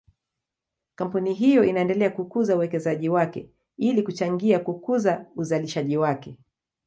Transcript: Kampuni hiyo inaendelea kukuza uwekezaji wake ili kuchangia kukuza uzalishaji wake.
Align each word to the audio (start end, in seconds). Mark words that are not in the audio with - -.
Kampuni 0.95 1.33
hiyo 1.33 1.63
inaendelea 1.63 2.09
kukuza 2.09 2.55
uwekezaji 2.55 3.09
wake 3.09 3.49
ili 3.77 4.03
kuchangia 4.03 4.59
kukuza 4.59 5.25
uzalishaji 5.35 5.97
wake. 5.97 6.37